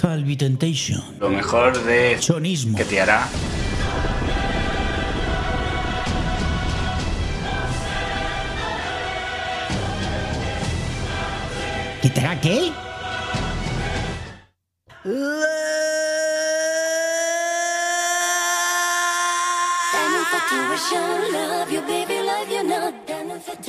[0.00, 1.02] Calvi Temptation.
[1.20, 2.78] Lo mejor de Chonismo.
[2.78, 3.28] que te hará.
[12.00, 12.72] ¿Qué te hará qué?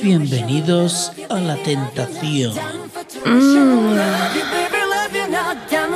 [0.00, 2.54] Bienvenidos a la tentación.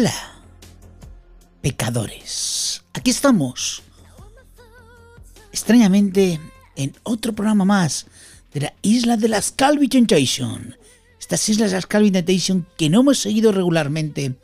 [0.00, 0.14] Hola,
[1.60, 2.84] pecadores.
[2.92, 3.82] Aquí estamos.
[5.50, 6.38] Extrañamente,
[6.76, 8.06] en otro programa más
[8.54, 9.90] de la isla de las Calvi.
[11.18, 12.12] Estas islas de las Calvi
[12.76, 14.36] que no hemos seguido regularmente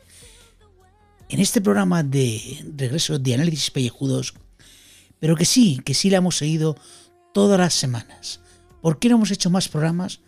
[1.29, 4.33] en este programa de regreso de análisis pellejudos,
[5.19, 6.75] pero que sí, que sí la hemos seguido
[7.33, 8.41] todas las semanas.
[8.81, 10.19] ¿Por qué no hemos hecho más programas?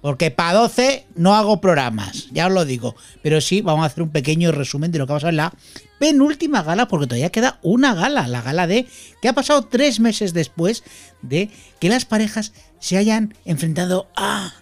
[0.00, 2.96] Porque para 12 no hago programas, ya os lo digo.
[3.22, 5.52] Pero sí, vamos a hacer un pequeño resumen de lo que ha pasado en la
[5.98, 8.86] penúltima gala, porque todavía queda una gala, la gala de
[9.20, 10.82] que ha pasado tres meses después
[11.20, 14.54] de que las parejas se hayan enfrentado a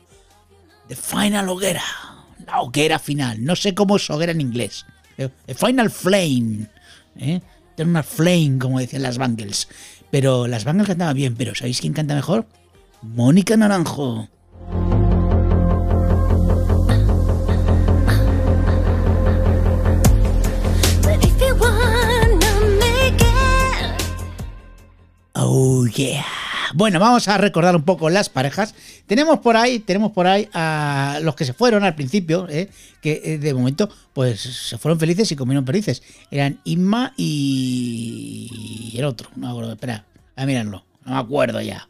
[0.88, 1.84] The Final Hoguera,
[2.46, 3.44] la hoguera final.
[3.44, 4.86] No sé cómo es hoguera en inglés.
[5.16, 6.66] The Final Flame.
[7.16, 7.40] ¿eh?
[7.76, 9.68] Tiene una flame, como decían las Bangles.
[10.10, 12.46] Pero las Bangles cantaban bien, pero ¿sabéis quién canta mejor?
[13.02, 14.28] Mónica Naranjo.
[26.74, 28.74] Bueno, vamos a recordar un poco las parejas.
[29.06, 32.68] Tenemos por ahí, tenemos por ahí a los que se fueron al principio, ¿eh?
[33.00, 36.02] que eh, de momento pues se fueron felices y comieron felices.
[36.30, 40.04] Eran Inma y el otro, no me acuerdo, espera,
[40.36, 41.88] a mirarlo, no me acuerdo ya.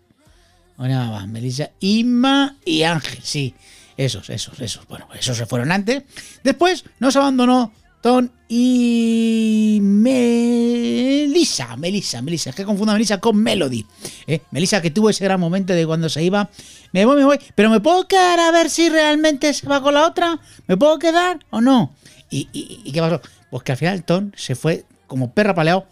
[0.76, 1.26] ¿Cómo se llamaba?
[1.26, 3.54] Melissa, Inma y Ángel, sí,
[3.96, 4.86] esos, esos, esos.
[4.86, 6.04] Bueno, esos se fueron antes.
[6.44, 13.84] Después nos abandonó Ton y Melissa, Melissa, Melissa, es que confundo a Melissa con Melody.
[14.26, 14.40] ¿eh?
[14.50, 16.48] Melissa que tuvo ese gran momento de cuando se iba,
[16.92, 19.94] me voy, me voy, pero me puedo quedar a ver si realmente se va con
[19.94, 21.94] la otra, me puedo quedar o no.
[22.30, 23.20] ¿Y, qué pasó?
[23.50, 25.86] Pues que al final Ton se fue como perra paleado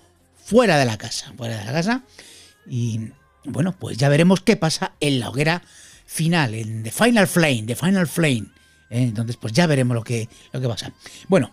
[0.45, 2.03] fuera de la casa, fuera de la casa.
[2.69, 3.09] Y
[3.45, 5.63] bueno, pues ya veremos qué pasa en la hoguera
[6.05, 8.47] final, en The Final Flame, The Final Flame.
[8.91, 9.03] ¿eh?
[9.03, 10.93] Entonces, pues ya veremos lo que, lo que pasa.
[11.29, 11.51] Bueno,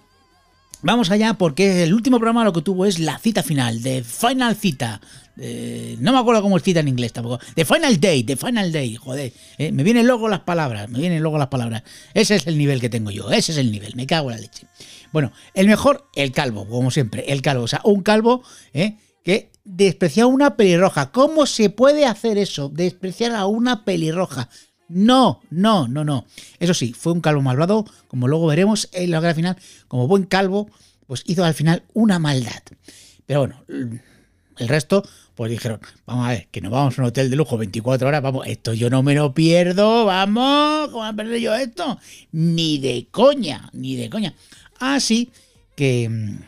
[0.86, 4.58] Vamos allá porque el último programa lo que tuvo es la cita final, de Final
[4.58, 5.00] Cita.
[5.38, 7.40] No me acuerdo cómo es cita en inglés tampoco.
[7.56, 9.32] The Final Day, The Final Day, joder.
[9.58, 11.84] eh, me vienen luego las palabras, me vienen luego las palabras.
[12.14, 14.42] Ese es el nivel que tengo yo, ese es el nivel, me cago en la
[14.42, 14.68] leche.
[15.14, 17.64] Bueno, el mejor, el calvo, como siempre, el calvo.
[17.64, 18.44] O sea, un calvo
[18.74, 21.12] eh, que desprecia a una pelirroja.
[21.12, 22.68] ¿Cómo se puede hacer eso?
[22.68, 24.50] Despreciar a una pelirroja.
[24.94, 26.26] No, no, no, no.
[26.60, 30.24] Eso sí, fue un calvo malvado, como luego veremos en la hoguera final, como buen
[30.24, 30.70] calvo,
[31.08, 32.62] pues hizo al final una maldad.
[33.26, 35.04] Pero bueno, el resto,
[35.36, 38.22] pues dijeron, vamos a ver, que nos vamos a un hotel de lujo 24 horas,
[38.22, 41.98] vamos, esto yo no me lo pierdo, vamos, ¿cómo voy a perder yo esto?
[42.32, 44.36] Ni de coña, ni de coña.
[44.80, 45.32] Así
[45.76, 46.40] que, mm,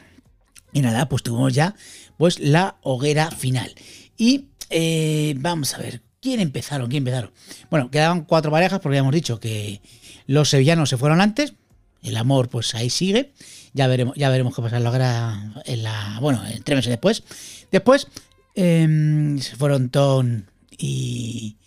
[0.73, 1.75] y nada, pues tuvimos ya
[2.17, 3.73] pues la hoguera final.
[4.17, 6.89] Y eh, vamos a ver, ¿quién empezaron?
[6.89, 7.31] ¿Quién empezaron?
[7.69, 9.81] Bueno, quedaban cuatro parejas porque ya hemos dicho que
[10.25, 11.53] los sevillanos se fueron antes,
[12.01, 13.31] el amor pues ahí sigue,
[13.73, 17.23] ya veremos, ya veremos qué pasa en la en la, bueno, en tres meses después.
[17.71, 18.07] Después
[18.55, 21.57] em, se fueron Ton y,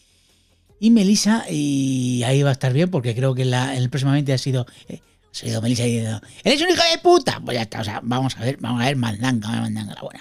[0.80, 4.38] y Melissa y ahí va a estar bien porque creo que la, el próximamente ha
[4.38, 4.66] sido...
[4.88, 7.40] eh, ha sido Melissa diciendo, ¡Eres un hijo de puta!
[7.44, 10.20] Pues ya está, o sea, vamos a ver, vamos a ver, mandanga, mandanga la buena.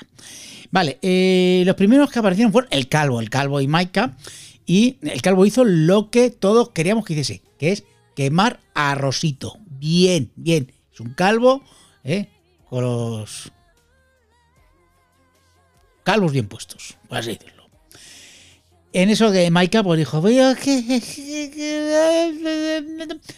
[0.71, 4.17] Vale, eh, los primeros que aparecieron fueron el Calvo, el Calvo y Maika.
[4.65, 9.57] Y el Calvo hizo lo que todos queríamos que hiciese, que es quemar a Rosito.
[9.65, 10.73] Bien, bien.
[10.93, 11.61] Es un calvo,
[12.03, 12.27] ¿eh?
[12.69, 13.51] Con los
[16.03, 17.56] calvos bien puestos, por así decirlo.
[18.93, 20.77] En eso que Maika pues dijo, "Oye, es que-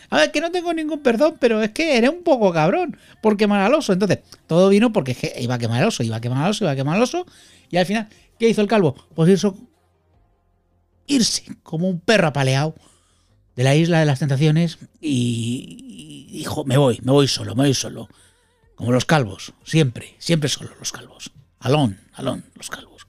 [0.10, 3.36] a ver, que no tengo ningún perdón, pero es que eres un poco cabrón por
[3.36, 3.92] quemar oso.
[3.94, 6.72] Entonces, todo vino porque iba a quemar al oso, iba a quemar al oso, iba
[6.72, 7.26] a quemar al oso.
[7.70, 8.08] Y al final,
[8.38, 8.96] ¿qué hizo el calvo?
[9.16, 9.52] Pues irse,
[11.08, 12.76] irse como un perro apaleado
[13.56, 17.64] de la isla de las tentaciones y, y dijo, me voy, me voy solo, me
[17.64, 18.08] voy solo.
[18.76, 21.32] Como los calvos, siempre, siempre solo los calvos.
[21.60, 23.08] Alón, alón, los calvos.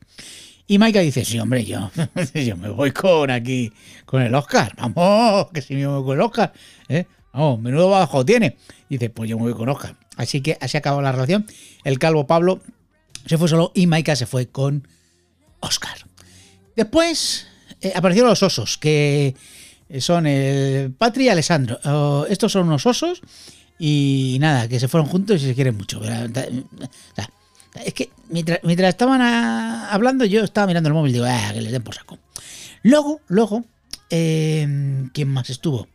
[0.70, 1.90] Y Maika dice, sí, hombre, yo,
[2.34, 3.72] yo me voy con aquí,
[4.06, 4.72] con el Oscar.
[4.76, 6.52] Vamos, que si me voy con el Oscar.
[6.88, 7.06] ¿eh?
[7.32, 8.56] Vamos, menudo bajo tiene.
[8.88, 9.96] Dice, pues yo me voy con Oscar.
[10.16, 11.44] Así que así acabó la relación.
[11.82, 12.60] El calvo Pablo
[13.26, 14.86] se fue solo y Maika se fue con
[15.58, 16.06] Oscar.
[16.76, 17.48] Después
[17.80, 19.34] eh, aparecieron los osos, que
[19.98, 21.80] son el Patri y Alessandro.
[21.84, 23.22] Oh, estos son unos osos
[23.76, 26.00] y nada, que se fueron juntos y se quieren mucho.
[26.00, 26.28] Sea,
[27.74, 31.60] es que mientras, mientras estaban hablando, yo estaba mirando el móvil y digo, ah, que
[31.60, 32.18] les den por saco.
[32.82, 33.64] Luego, luego,
[34.10, 35.88] eh, ¿quién más estuvo?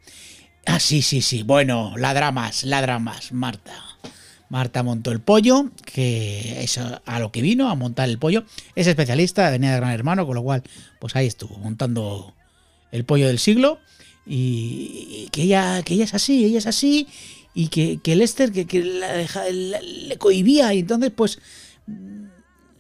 [0.66, 1.44] Ah, sí, sí, sí.
[1.44, 3.74] Bueno, la dramas, la dramas, Marta.
[4.50, 8.45] Marta montó el pollo, que es a lo que vino, a montar el pollo.
[8.75, 10.63] Es especialista, venía de Gran Hermano, con lo cual,
[11.00, 12.33] pues ahí estuvo, montando
[12.92, 13.80] el pollo del siglo.
[14.25, 17.07] Y, que, ella, que ella es así, ella es así.
[17.54, 20.74] Y que, que Lester que, que le cohibía.
[20.74, 21.39] Y entonces, pues,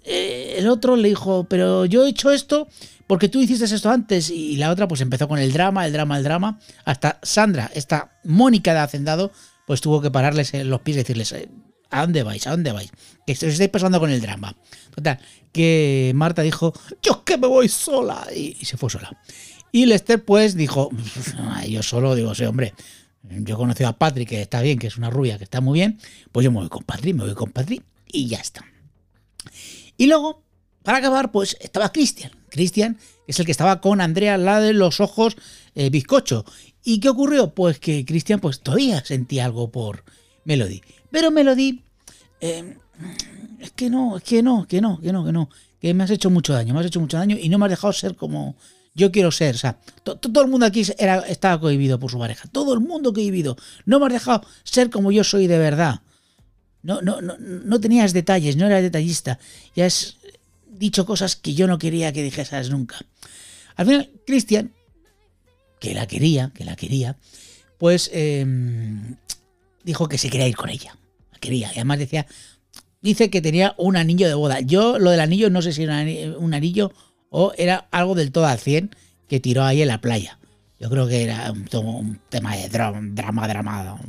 [0.03, 2.67] el otro le dijo, pero yo he hecho esto
[3.07, 4.29] porque tú hiciste esto antes.
[4.29, 6.59] Y la otra, pues empezó con el drama, el drama, el drama.
[6.85, 9.31] Hasta Sandra, esta Mónica de Hacendado,
[9.65, 11.49] pues tuvo que pararles en los pies y decirles, eh,
[11.89, 12.45] ¿a dónde vais?
[12.47, 12.91] ¿A dónde vais?
[13.25, 14.55] Que os estáis pasando con el drama.
[14.93, 15.19] Total,
[15.51, 18.27] que Marta dijo, yo es que me voy sola.
[18.35, 19.17] Y, se fue sola.
[19.71, 20.89] Y Lester, pues, dijo,
[21.49, 22.73] "Ay, yo solo, digo, sí, hombre.
[23.23, 25.79] Yo he conocido a Patrick, que está bien, que es una rubia, que está muy
[25.79, 25.99] bien.
[26.31, 28.63] Pues yo me voy con Patrick, me voy con Patrick y ya está.
[29.97, 30.43] Y luego,
[30.83, 32.31] para acabar, pues estaba Cristian.
[32.49, 32.97] Cristian
[33.27, 35.35] es el que estaba con Andrea, la de los ojos
[35.73, 36.45] eh, bizcocho.
[36.83, 37.53] ¿Y qué ocurrió?
[37.53, 40.03] Pues que Cristian pues todavía sentía algo por
[40.45, 40.81] Melody.
[41.11, 41.81] Pero Melody,
[42.41, 42.77] eh,
[43.59, 45.49] es que no, es que no, que no, que no, que no.
[45.81, 47.71] Que me has hecho mucho daño, me has hecho mucho daño y no me has
[47.71, 48.55] dejado ser como
[48.93, 49.55] yo quiero ser.
[49.55, 52.47] O sea, to- to- todo el mundo aquí era, estaba cohibido por su pareja.
[52.51, 53.57] Todo el mundo cohibido.
[53.85, 56.01] No me has dejado ser como yo soy de verdad.
[56.85, 59.39] No, no, no, tenías detalles, no eras detallista.
[59.75, 60.17] Ya has
[60.69, 62.97] dicho cosas que yo no quería que dijeras nunca.
[63.75, 64.71] Al final, Cristian,
[65.79, 67.17] que la quería, que la quería,
[67.79, 68.45] pues eh,
[69.83, 70.95] dijo que se quería ir con ella.
[71.33, 71.69] La quería.
[71.69, 72.27] Y además decía,
[73.01, 74.59] dice que tenía un anillo de boda.
[74.59, 76.05] Yo lo del anillo no sé si era
[76.37, 76.93] un anillo
[77.31, 78.95] o era algo del todo al 100
[79.27, 80.37] que tiró ahí en la playa.
[80.79, 83.99] Yo creo que era un, un tema de drama, drama, drama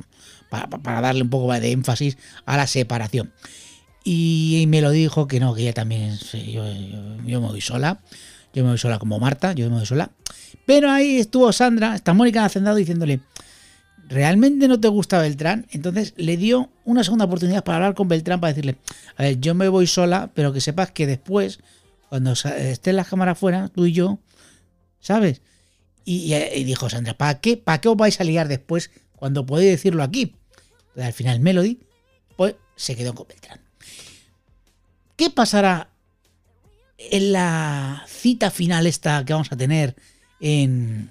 [0.64, 3.32] para, darle un poco de énfasis a la separación.
[4.04, 8.00] Y me lo dijo que no, que ella también, sí, yo, yo- me voy sola,
[8.54, 10.10] yo me voy sola como Marta, yo me voy sola.
[10.64, 13.20] Pero ahí estuvo Sandra, está Mónica Hacendado diciéndole,
[14.08, 15.66] ¿realmente no te gusta Beltrán?
[15.70, 18.76] Entonces le dio una segunda oportunidad para hablar con Beltrán, para decirle,
[19.16, 21.58] a ver, yo me voy sola, pero que sepas que después,
[22.08, 24.18] cuando estén las cámaras fuera, tú y yo,
[25.00, 25.42] ¿sabes?
[26.04, 27.56] Y dijo Sandra, ¿para qué?
[27.56, 30.36] ¿Para qué os vais a liar después cuando podéis decirlo aquí?
[30.96, 31.78] Al final Melody,
[32.36, 33.60] pues se quedó con Beltrán.
[35.16, 35.88] ¿Qué pasará
[36.98, 39.96] en la cita final esta que vamos a tener
[40.40, 41.10] en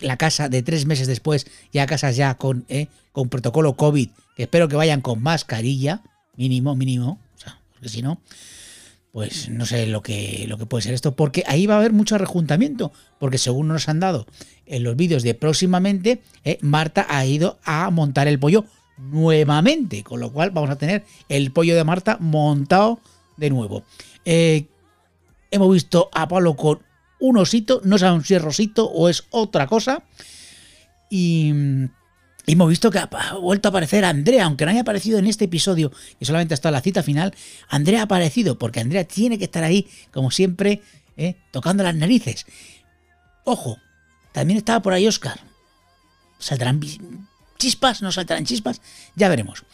[0.00, 4.42] la casa de tres meses después, ya casas ya con, eh, con protocolo COVID, que
[4.44, 6.02] espero que vayan con mascarilla,
[6.36, 8.20] mínimo, mínimo, o sea, porque si no,
[9.12, 11.92] pues no sé lo que, lo que puede ser esto, porque ahí va a haber
[11.92, 14.26] mucho rejuntamiento, porque según nos han dado
[14.66, 18.64] en los vídeos de próximamente, eh, Marta ha ido a montar el pollo
[19.00, 23.00] nuevamente, con lo cual vamos a tener el pollo de Marta montado
[23.36, 23.84] de nuevo.
[24.24, 24.66] Eh,
[25.50, 26.80] hemos visto a Pablo con
[27.18, 30.02] un osito, no sabemos si es rosito o es otra cosa,
[31.08, 31.52] y...
[32.46, 33.08] Hemos visto que ha
[33.40, 36.80] vuelto a aparecer Andrea, aunque no haya aparecido en este episodio, y solamente hasta la
[36.80, 37.32] cita final,
[37.68, 40.82] Andrea ha aparecido, porque Andrea tiene que estar ahí, como siempre,
[41.16, 41.36] ¿eh?
[41.52, 42.46] tocando las narices.
[43.44, 43.78] Ojo,
[44.32, 45.38] también estaba por ahí Oscar.
[46.38, 46.80] ¿Saldrán
[47.60, 48.02] chispas?
[48.02, 48.80] ¿No saltarán chispas?
[49.14, 49.64] Ya veremos.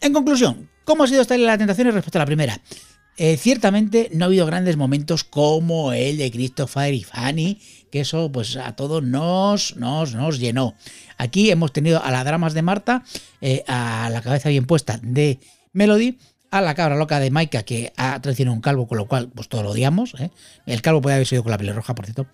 [0.00, 2.58] En conclusión, ¿cómo ha sido esta la tentación respecto a la primera?
[3.18, 8.32] Eh, ciertamente no ha habido grandes momentos como el de Christopher y Fanny, que eso
[8.32, 10.74] pues a todos nos, nos, nos llenó.
[11.18, 13.04] Aquí hemos tenido a las dramas de Marta,
[13.42, 15.38] eh, a la cabeza bien puesta de
[15.74, 16.16] Melody,
[16.50, 19.48] a la cabra loca de Maika que ha traicionado un calvo, con lo cual pues
[19.48, 20.14] todo lo odiamos.
[20.18, 20.30] ¿eh?
[20.66, 22.26] El calvo puede haber sido con la pelirroja, por cierto.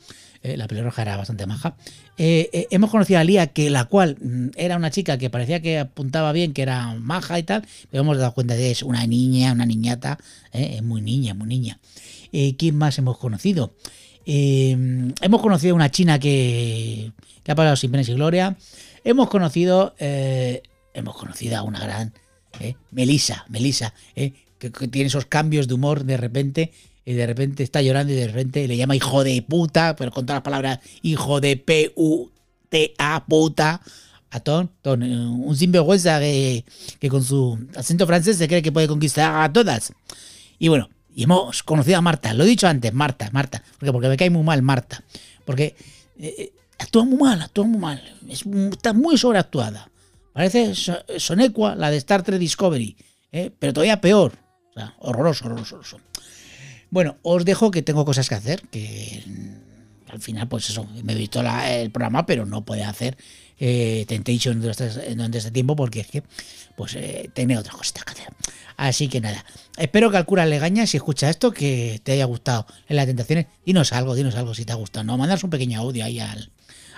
[0.43, 1.77] Eh, la pelirroja era bastante maja.
[2.19, 5.61] Eh, eh, hemos conocido a Lía, que la cual mm, era una chica que parecía
[5.61, 8.83] que apuntaba bien, que era maja y tal, pero hemos dado cuenta de que es
[8.83, 10.19] una niña, una niñata,
[10.53, 11.81] eh, es muy niña, muy niña.
[12.59, 13.75] ¿Quién más hemos conocido?
[14.27, 17.13] Hemos conocido una china que,
[17.49, 18.59] ha pasado sin pena y gloria.
[19.05, 22.13] Hemos conocido, hemos conocido a una gran
[22.61, 26.73] eh, Melissa, Melissa, eh, que, tiene esos cambios de humor de repente.
[27.05, 30.27] Y de repente está llorando y de repente le llama hijo de puta, pero con
[30.27, 33.81] todas las palabras hijo de P-U-T-A puta
[34.31, 36.65] a Ton, Ton, eh, un sinvergüenza que,
[36.99, 39.93] que con su acento francés se cree que puede conquistar a todas.
[40.59, 44.09] Y bueno, y hemos conocido a Marta, lo he dicho antes, Marta, Marta, porque, porque
[44.09, 45.03] me cae muy mal Marta,
[45.47, 45.75] porque
[46.19, 49.91] eh, eh, actúa muy mal, actúa muy mal, es, está muy sobreactuada.
[50.37, 52.95] Parece So- Sonecua, la de Star Trek Discovery,
[53.33, 53.51] ¿eh?
[53.59, 54.35] pero todavía peor.
[54.69, 55.77] O sea, horroroso, horroroso.
[55.77, 56.01] horroroso.
[56.91, 61.15] Bueno, os dejo que tengo cosas que hacer, que mm, al final, pues eso, me
[61.15, 63.17] he visto el programa, pero no puede hacer
[63.59, 66.23] eh, Temptation durante este, durante este tiempo porque es que,
[66.77, 68.29] pues, eh, tiene otras cositas que hacer.
[68.77, 69.43] Así que nada,
[69.79, 73.07] espero que al cura le gaña si escucha esto, que te haya gustado en las
[73.07, 73.47] tentaciones.
[73.65, 75.17] Dinos algo, dinos algo si te ha gustado, ¿no?
[75.17, 76.51] Mandas un pequeño audio ahí al,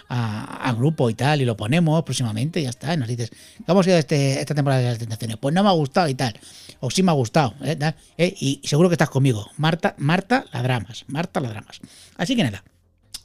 [0.09, 2.95] a- grupo y tal, y lo ponemos próximamente, y ya está.
[2.95, 3.31] y nos dices,
[3.67, 5.37] ¿cómo ha sido este, esta temporada de las tentaciones?
[5.39, 6.39] Pues no me ha gustado y tal.
[6.81, 7.77] O sí me ha gustado, ¿eh?
[8.17, 8.35] ¿eh?
[8.39, 9.51] Y seguro que estás conmigo.
[9.57, 11.05] Marta, Marta, la dramas.
[11.09, 11.81] Marta, la dramas.
[12.17, 12.63] Así que nada,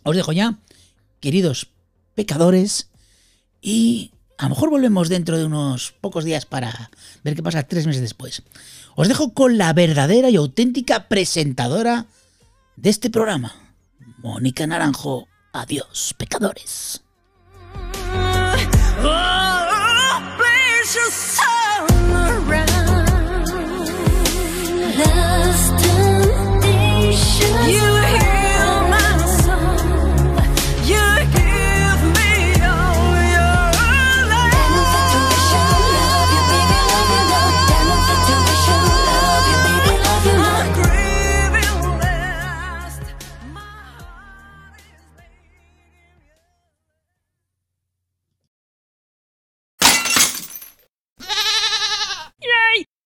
[0.03, 0.57] os dejo ya,
[1.19, 1.67] queridos
[2.15, 2.89] pecadores,
[3.61, 6.89] y a lo mejor volvemos dentro de unos pocos días para
[7.23, 8.41] ver qué pasa tres meses después.
[8.95, 12.07] Os dejo con la verdadera y auténtica presentadora
[12.75, 13.53] de este programa,
[14.17, 15.27] Mónica Naranjo.
[15.53, 17.03] Adiós, pecadores.